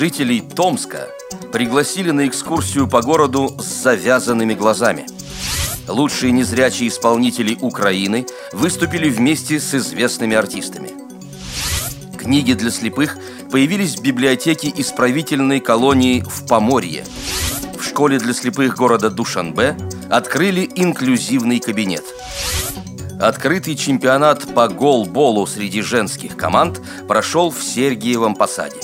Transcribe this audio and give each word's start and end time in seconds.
Жителей 0.00 0.40
Томска 0.40 1.10
пригласили 1.52 2.10
на 2.10 2.26
экскурсию 2.26 2.88
по 2.88 3.02
городу 3.02 3.54
с 3.58 3.82
завязанными 3.82 4.54
глазами. 4.54 5.04
Лучшие 5.86 6.32
незрячие 6.32 6.88
исполнители 6.88 7.58
Украины 7.60 8.26
выступили 8.54 9.10
вместе 9.10 9.60
с 9.60 9.74
известными 9.74 10.34
артистами. 10.34 10.92
Книги 12.16 12.54
для 12.54 12.70
слепых 12.70 13.18
появились 13.52 13.96
в 13.96 14.02
библиотеке 14.02 14.72
исправительной 14.74 15.60
колонии 15.60 16.24
в 16.26 16.46
Поморье. 16.46 17.04
В 17.78 17.84
школе 17.84 18.18
для 18.18 18.32
слепых 18.32 18.76
города 18.76 19.10
Душанбе 19.10 19.76
открыли 20.08 20.66
инклюзивный 20.76 21.60
кабинет. 21.60 22.04
Открытый 23.20 23.76
чемпионат 23.76 24.54
по 24.54 24.66
голболу 24.66 25.46
среди 25.46 25.82
женских 25.82 26.38
команд 26.38 26.80
прошел 27.06 27.50
в 27.50 27.62
Сергиевом 27.62 28.34
Посаде. 28.34 28.80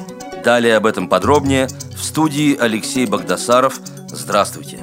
Далее 0.46 0.76
об 0.76 0.86
этом 0.86 1.08
подробнее 1.08 1.66
в 1.66 2.04
студии 2.04 2.56
Алексей 2.56 3.04
Богдасаров. 3.04 3.80
Здравствуйте! 4.06 4.78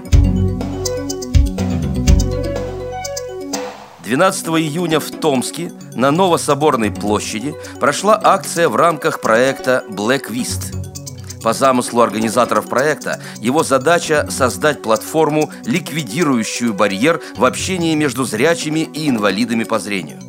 12 4.03 4.47
июня 4.47 4.99
в 4.99 5.09
Томске 5.09 5.71
на 5.95 6.11
Новособорной 6.11 6.91
площади 6.91 7.55
прошла 7.79 8.19
акция 8.21 8.67
в 8.67 8.75
рамках 8.75 9.21
проекта 9.21 9.85
Vist. 9.87 10.75
По 11.41 11.53
замыслу 11.53 12.01
организаторов 12.01 12.67
проекта, 12.67 13.21
его 13.39 13.63
задача– 13.63 14.27
создать 14.29 14.81
платформу, 14.81 15.49
ликвидирующую 15.63 16.73
барьер 16.73 17.21
в 17.37 17.45
общении 17.45 17.95
между 17.95 18.25
зрячими 18.25 18.81
и 18.81 19.07
инвалидами 19.07 19.63
по 19.63 19.79
зрению. 19.79 20.19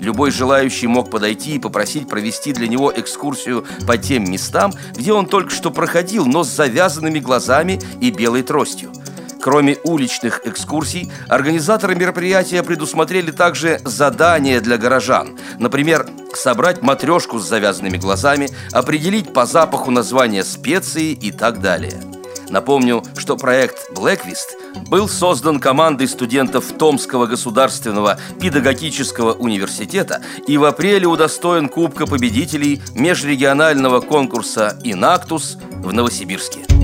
Любой 0.00 0.30
желающий 0.30 0.86
мог 0.86 1.10
подойти 1.10 1.56
и 1.56 1.58
попросить 1.58 2.08
провести 2.08 2.52
для 2.52 2.68
него 2.68 2.92
экскурсию 2.94 3.64
по 3.86 3.96
тем 3.96 4.30
местам, 4.30 4.72
где 4.94 5.12
он 5.12 5.26
только 5.26 5.50
что 5.50 5.70
проходил, 5.70 6.26
но 6.26 6.44
с 6.44 6.48
завязанными 6.48 7.18
глазами 7.18 7.80
и 8.00 8.10
белой 8.10 8.42
тростью– 8.42 8.92
Кроме 9.46 9.76
уличных 9.84 10.40
экскурсий, 10.44 11.08
организаторы 11.28 11.94
мероприятия 11.94 12.64
предусмотрели 12.64 13.30
также 13.30 13.80
задания 13.84 14.60
для 14.60 14.76
горожан. 14.76 15.38
Например, 15.60 16.04
собрать 16.34 16.82
матрешку 16.82 17.38
с 17.38 17.48
завязанными 17.48 17.96
глазами, 17.96 18.50
определить 18.72 19.32
по 19.32 19.46
запаху 19.46 19.92
название 19.92 20.42
специи 20.42 21.12
и 21.12 21.30
так 21.30 21.60
далее. 21.60 22.15
Напомню, 22.48 23.02
что 23.16 23.36
проект 23.36 23.90
Blacklist 23.92 24.88
был 24.88 25.08
создан 25.08 25.60
командой 25.60 26.08
студентов 26.08 26.72
Томского 26.78 27.26
государственного 27.26 28.18
педагогического 28.40 29.32
университета 29.32 30.22
и 30.46 30.56
в 30.58 30.64
апреле 30.64 31.06
удостоен 31.06 31.68
Кубка 31.68 32.06
победителей 32.06 32.80
межрегионального 32.94 34.00
конкурса 34.00 34.78
«Инактус» 34.84 35.58
в 35.82 35.92
Новосибирске. 35.92 36.75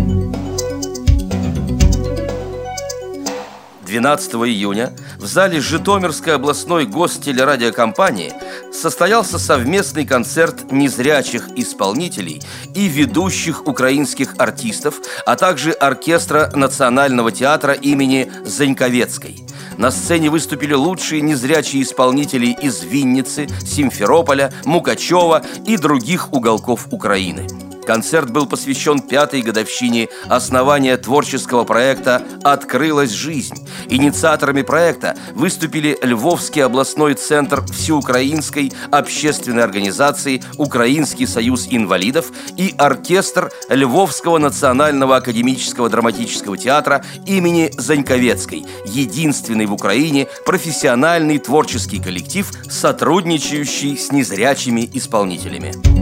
12 3.92 4.34
июня 4.46 4.94
в 5.18 5.26
зале 5.26 5.60
Житомирской 5.60 6.36
областной 6.36 6.86
гостелерадиокомпании 6.86 8.32
состоялся 8.72 9.38
совместный 9.38 10.06
концерт 10.06 10.72
незрячих 10.72 11.50
исполнителей 11.56 12.40
и 12.74 12.86
ведущих 12.86 13.66
украинских 13.66 14.34
артистов, 14.38 14.94
а 15.26 15.36
также 15.36 15.72
оркестра 15.72 16.50
Национального 16.54 17.32
театра 17.32 17.74
имени 17.74 18.32
Заньковецкой. 18.46 19.36
На 19.76 19.90
сцене 19.90 20.30
выступили 20.30 20.72
лучшие 20.72 21.20
незрячие 21.20 21.82
исполнители 21.82 22.46
из 22.46 22.82
Винницы, 22.82 23.46
Симферополя, 23.60 24.54
Мукачева 24.64 25.42
и 25.66 25.76
других 25.76 26.32
уголков 26.32 26.88
Украины– 26.90 27.46
Концерт 27.86 28.30
был 28.30 28.46
посвящен 28.46 29.00
пятой 29.00 29.42
годовщине 29.42 30.08
основания 30.28 30.96
творческого 30.96 31.64
проекта 31.64 32.22
«Открылась 32.42 33.10
жизнь». 33.10 33.66
Инициаторами 33.88 34.62
проекта 34.62 35.16
выступили 35.34 35.98
Львовский 36.02 36.64
областной 36.64 37.14
центр 37.14 37.64
всеукраинской 37.66 38.72
общественной 38.90 39.64
организации 39.64 40.42
«Украинский 40.58 41.26
союз 41.26 41.66
инвалидов» 41.70 42.30
и 42.56 42.74
оркестр 42.78 43.50
Львовского 43.68 44.38
национального 44.38 45.16
академического 45.16 45.88
драматического 45.88 46.56
театра 46.56 47.04
имени 47.26 47.70
Заньковецкой, 47.76 48.64
единственный 48.86 49.66
в 49.66 49.72
Украине 49.72 50.28
профессиональный 50.46 51.38
творческий 51.38 52.00
коллектив, 52.00 52.50
сотрудничающий 52.70 53.96
с 53.96 54.12
незрячими 54.12 54.88
исполнителями. 54.92 56.01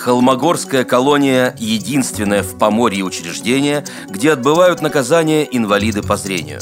Холмогорская 0.00 0.84
колония– 0.84 1.54
единственное 1.58 2.42
в 2.42 2.56
Поморье 2.56 3.04
учреждение, 3.04 3.84
где 4.08 4.32
отбывают 4.32 4.80
наказание 4.80 5.46
инвалиды 5.54 6.02
по 6.02 6.16
зрению. 6.16 6.60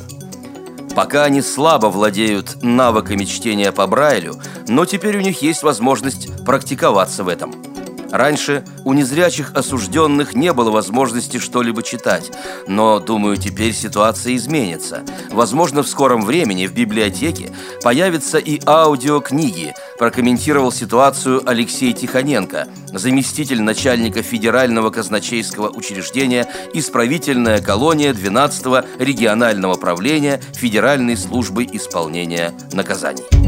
Пока 0.96 1.22
они 1.22 1.40
слабо 1.40 1.86
владеют 1.86 2.64
навыками 2.64 3.24
чтения 3.24 3.70
по 3.70 3.86
Брайлю, 3.86 4.34
но 4.66 4.84
теперь 4.86 5.18
у 5.18 5.20
них 5.20 5.40
есть 5.40 5.62
возможность 5.62 6.44
практиковаться 6.44 7.22
в 7.22 7.28
этом– 7.28 7.54
Раньше 8.10 8.64
у 8.84 8.94
незрячих 8.94 9.52
осужденных 9.54 10.34
не 10.34 10.52
было 10.52 10.70
возможности 10.70 11.38
что-либо 11.38 11.82
читать, 11.82 12.32
но, 12.66 13.00
думаю, 13.00 13.36
теперь 13.36 13.74
ситуация 13.74 14.34
изменится. 14.36 15.02
Возможно, 15.30 15.82
в 15.82 15.88
скором 15.88 16.22
времени 16.22 16.66
в 16.66 16.72
библиотеке 16.72 17.52
появятся 17.82 18.38
и 18.38 18.60
аудиокниги, 18.64 19.74
прокомментировал 19.98 20.72
ситуацию 20.72 21.42
Алексей 21.48 21.92
Тихоненко, 21.92 22.68
заместитель 22.92 23.62
начальника 23.62 24.22
Федерального 24.22 24.90
казначейского 24.90 25.68
учреждения 25.70 26.46
«Исправительная 26.72 27.60
колония 27.60 28.12
12-го 28.12 28.86
регионального 29.02 29.74
правления 29.74 30.40
Федеральной 30.54 31.16
службы 31.16 31.64
исполнения 31.64 32.52
наказаний». 32.72 33.47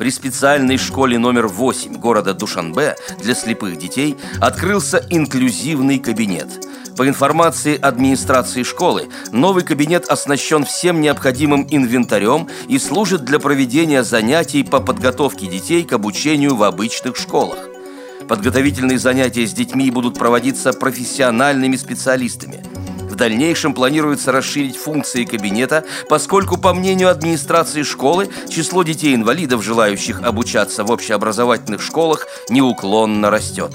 При 0.00 0.10
специальной 0.10 0.78
школе 0.78 1.18
номер 1.18 1.46
8 1.46 1.98
города 1.98 2.32
Душанбе 2.32 2.96
для 3.22 3.34
слепых 3.34 3.76
детей 3.76 4.16
открылся 4.40 5.04
инклюзивный 5.10 5.98
кабинет. 5.98 6.48
По 6.96 7.06
информации 7.06 7.78
администрации 7.78 8.62
школы, 8.62 9.10
новый 9.30 9.62
кабинет 9.62 10.06
оснащен 10.06 10.64
всем 10.64 11.02
необходимым 11.02 11.66
инвентарем 11.68 12.48
и 12.66 12.78
служит 12.78 13.26
для 13.26 13.38
проведения 13.38 14.02
занятий 14.02 14.64
по 14.64 14.80
подготовке 14.80 15.46
детей 15.46 15.84
к 15.84 15.92
обучению 15.92 16.56
в 16.56 16.62
обычных 16.62 17.18
школах. 17.18 17.58
Подготовительные 18.26 18.98
занятия 18.98 19.46
с 19.46 19.52
детьми 19.52 19.90
будут 19.90 20.18
проводиться 20.18 20.72
профессиональными 20.72 21.76
специалистами– 21.76 22.64
дальнейшем 23.20 23.74
планируется 23.74 24.32
расширить 24.32 24.78
функции 24.78 25.26
кабинета, 25.26 25.84
поскольку, 26.08 26.56
по 26.56 26.72
мнению 26.72 27.10
администрации 27.10 27.82
школы, 27.82 28.30
число 28.48 28.82
детей-инвалидов, 28.82 29.62
желающих 29.62 30.22
обучаться 30.22 30.84
в 30.84 30.90
общеобразовательных 30.90 31.82
школах, 31.82 32.26
неуклонно 32.48 33.30
растет. 33.30 33.72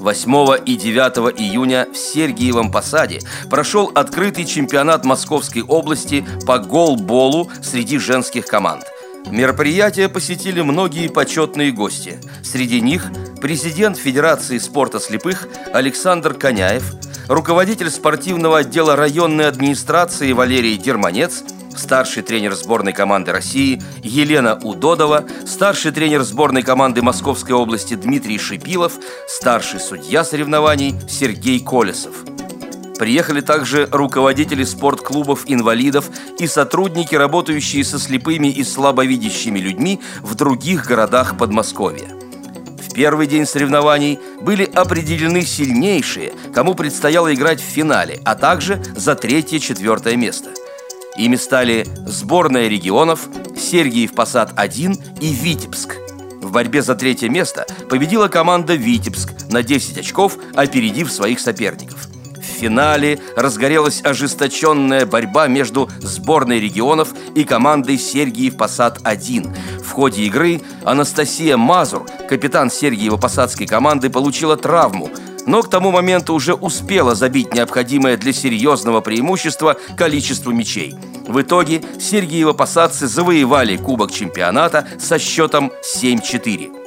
8 0.00 0.64
и 0.66 0.76
9 0.76 1.40
июня 1.40 1.86
в 1.90 1.96
Сергиевом 1.96 2.72
Посаде 2.72 3.20
прошел 3.48 3.92
открытый 3.94 4.44
чемпионат 4.44 5.04
Московской 5.04 5.62
области 5.62 6.26
по 6.44 6.58
голболу 6.58 7.50
среди 7.62 7.98
женских 7.98 8.46
команд. 8.46 8.84
Мероприятие 9.30 10.08
посетили 10.08 10.60
многие 10.60 11.08
почетные 11.08 11.72
гости. 11.72 12.18
Среди 12.42 12.80
них 12.80 13.10
президент 13.44 13.98
Федерации 13.98 14.56
спорта 14.56 14.98
слепых 14.98 15.46
Александр 15.74 16.32
Коняев, 16.32 16.94
руководитель 17.28 17.90
спортивного 17.90 18.60
отдела 18.60 18.96
районной 18.96 19.46
администрации 19.46 20.32
Валерий 20.32 20.78
Дерманец, 20.78 21.44
старший 21.76 22.22
тренер 22.22 22.54
сборной 22.54 22.94
команды 22.94 23.32
России 23.32 23.82
Елена 24.02 24.58
Удодова, 24.62 25.26
старший 25.46 25.92
тренер 25.92 26.22
сборной 26.22 26.62
команды 26.62 27.02
Московской 27.02 27.54
области 27.54 27.92
Дмитрий 27.92 28.38
Шипилов, 28.38 28.94
старший 29.28 29.78
судья 29.78 30.24
соревнований 30.24 30.94
Сергей 31.06 31.60
Колесов– 31.60 32.14
Приехали 32.98 33.40
также 33.40 33.88
руководители 33.90 34.62
спортклубов 34.62 35.42
инвалидов 35.48 36.08
и 36.38 36.46
сотрудники, 36.46 37.16
работающие 37.16 37.84
со 37.84 37.98
слепыми 37.98 38.46
и 38.46 38.62
слабовидящими 38.62 39.58
людьми 39.58 40.00
в 40.22 40.36
других 40.36 40.86
городах 40.86 41.36
Подмосковья. 41.36 42.23
Первый 42.94 43.26
день 43.26 43.44
соревнований 43.44 44.20
были 44.40 44.64
определены 44.64 45.42
сильнейшие, 45.42 46.32
кому 46.54 46.74
предстояло 46.74 47.34
играть 47.34 47.60
в 47.60 47.64
финале, 47.64 48.20
а 48.24 48.36
также 48.36 48.80
за 48.94 49.16
третье-четвертое 49.16 50.16
место. 50.16 50.50
Ими 51.16 51.34
стали 51.36 51.86
сборная 52.06 52.68
регионов, 52.68 53.28
Сергиев 53.56 54.12
Посад-1 54.12 55.20
и 55.20 55.32
Витебск. 55.32 55.96
В 56.40 56.52
борьбе 56.52 56.82
за 56.82 56.94
третье 56.94 57.28
место 57.28 57.66
победила 57.90 58.28
команда 58.28 58.74
«Витебск» 58.74 59.30
на 59.50 59.62
10 59.62 59.98
очков, 59.98 60.38
опередив 60.54 61.10
своих 61.10 61.40
соперников– 61.40 62.08
финале 62.54 63.18
разгорелась 63.36 64.00
ожесточенная 64.02 65.04
борьба 65.04 65.48
между 65.48 65.90
сборной 66.00 66.60
регионов 66.60 67.08
и 67.34 67.44
командой 67.44 67.98
Сергиев 67.98 68.56
Посад-1. 68.56 69.82
В 69.84 69.90
ходе 69.90 70.22
игры 70.22 70.62
Анастасия 70.84 71.56
Мазур, 71.56 72.06
капитан 72.28 72.68
Сергиево-Посадской 72.68 73.66
команды, 73.66 74.08
получила 74.08 74.56
травму– 74.56 75.10
но 75.46 75.62
к 75.62 75.70
тому 75.70 75.90
моменту 75.90 76.34
уже 76.34 76.54
успела 76.54 77.14
забить 77.14 77.54
необходимое 77.54 78.16
для 78.16 78.32
серьезного 78.32 79.00
преимущества 79.00 79.76
количество 79.96 80.50
мячей. 80.50 80.94
В 81.26 81.40
итоге 81.40 81.82
Сергиево-Посадцы 81.98 83.06
завоевали 83.06 83.76
Кубок 83.76 84.12
чемпионата 84.12 84.86
со 84.98 85.18
счетом 85.18 85.72
7-4. 86.02 86.83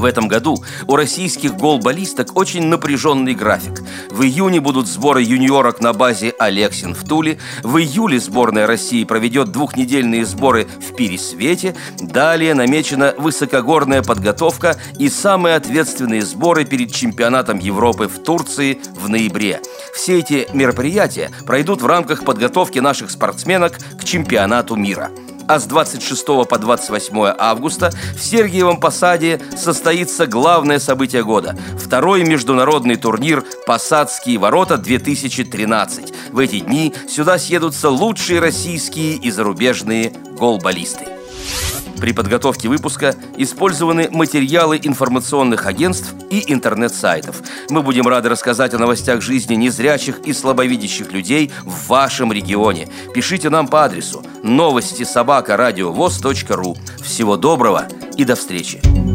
В 0.00 0.06
этом 0.06 0.28
году 0.28 0.56
у 0.86 0.96
российских 0.96 1.58
голболисток 1.58 2.34
очень 2.34 2.64
напряженный 2.68 3.34
график. 3.34 3.82
В 4.10 4.22
июне 4.22 4.58
будут 4.58 4.88
сборы 4.88 5.20
юниорок 5.20 5.82
на 5.82 5.92
базе 5.92 6.32
«Алексин» 6.38 6.94
в 6.94 7.06
Туле. 7.06 7.38
В 7.62 7.76
июле 7.76 8.18
сборная 8.18 8.66
России 8.66 9.04
проведет 9.04 9.52
двухнедельные 9.52 10.24
сборы 10.24 10.66
в 10.80 10.96
Пересвете. 10.96 11.76
Далее 11.98 12.54
намечена 12.54 13.14
высокогорная 13.18 14.02
подготовка 14.02 14.78
и 14.98 15.10
самые 15.10 15.56
ответственные 15.56 16.22
сборы 16.22 16.64
перед 16.64 16.94
чемпионатом 16.94 17.58
Европы 17.58 18.08
в 18.08 18.22
Турции 18.22 18.80
в 18.98 19.10
ноябре. 19.10 19.60
Все 19.94 20.20
эти 20.20 20.48
мероприятия 20.54 21.30
пройдут 21.44 21.82
в 21.82 21.86
рамках 21.86 22.24
подготовки 22.24 22.78
наших 22.78 23.10
спортсменок 23.10 23.76
к 24.00 24.04
чемпионату 24.04 24.76
мира 24.76 25.10
а 25.50 25.58
с 25.58 25.64
26 25.64 26.26
по 26.48 26.58
28 26.58 27.34
августа 27.36 27.90
в 28.16 28.22
Сергиевом 28.22 28.78
Посаде 28.78 29.40
состоится 29.56 30.28
главное 30.28 30.78
событие 30.78 31.24
года– 31.24 31.58
второй 31.76 32.22
международный 32.22 32.94
турнир 32.94 33.44
«Посадские 33.66 34.38
ворота-2013». 34.38 36.14
В 36.30 36.38
эти 36.38 36.60
дни 36.60 36.94
сюда 37.08 37.36
съедутся 37.36 37.90
лучшие 37.90 38.38
российские 38.38 39.16
и 39.16 39.28
зарубежные 39.32 40.12
голболисты. 40.38 41.08
При 42.00 42.12
подготовке 42.12 42.68
выпуска 42.68 43.16
использованы 43.36 44.08
материалы 44.10 44.80
информационных 44.82 45.66
агентств 45.66 46.14
и 46.30 46.50
интернет-сайтов. 46.50 47.42
Мы 47.68 47.82
будем 47.82 48.06
рады 48.06 48.28
рассказать 48.28 48.72
о 48.72 48.78
новостях 48.78 49.20
жизни 49.20 49.54
незрячих 49.56 50.20
и 50.20 50.32
слабовидящих 50.32 51.12
людей 51.12 51.52
в 51.64 51.88
вашем 51.88 52.32
регионе. 52.32 52.88
Пишите 53.12 53.50
нам 53.50 53.66
по 53.66 53.84
адресу 53.84 54.24
новости 54.42 55.04
собака 55.04 55.56
ру. 56.56 56.76
Всего 57.02 57.36
доброго 57.36 57.86
и 58.16 58.24
до 58.24 58.34
встречи! 58.34 59.09